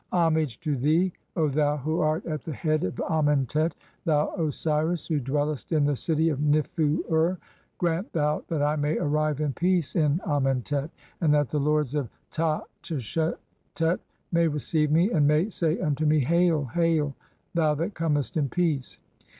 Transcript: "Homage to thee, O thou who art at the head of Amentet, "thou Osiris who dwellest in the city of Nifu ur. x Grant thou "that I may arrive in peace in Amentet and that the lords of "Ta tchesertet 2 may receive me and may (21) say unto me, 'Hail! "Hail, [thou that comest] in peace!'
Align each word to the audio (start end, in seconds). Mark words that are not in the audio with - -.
"Homage 0.11 0.59
to 0.61 0.75
thee, 0.75 1.13
O 1.35 1.47
thou 1.47 1.77
who 1.77 1.99
art 1.99 2.25
at 2.25 2.41
the 2.41 2.51
head 2.51 2.83
of 2.83 2.95
Amentet, 3.07 3.75
"thou 4.03 4.33
Osiris 4.35 5.05
who 5.05 5.19
dwellest 5.19 5.71
in 5.71 5.85
the 5.85 5.95
city 5.95 6.29
of 6.29 6.39
Nifu 6.39 7.03
ur. 7.11 7.33
x 7.33 7.39
Grant 7.77 8.11
thou 8.11 8.43
"that 8.47 8.63
I 8.63 8.75
may 8.77 8.97
arrive 8.97 9.41
in 9.41 9.53
peace 9.53 9.95
in 9.95 10.19
Amentet 10.25 10.89
and 11.21 11.31
that 11.35 11.49
the 11.49 11.59
lords 11.59 11.93
of 11.93 12.09
"Ta 12.31 12.63
tchesertet 12.81 13.37
2 13.75 13.99
may 14.31 14.47
receive 14.47 14.89
me 14.89 15.11
and 15.11 15.27
may 15.27 15.41
(21) 15.51 15.51
say 15.51 15.79
unto 15.79 16.07
me, 16.07 16.21
'Hail! 16.21 16.65
"Hail, 16.65 17.13
[thou 17.53 17.75
that 17.75 17.93
comest] 17.93 18.37
in 18.37 18.49
peace!' 18.49 18.97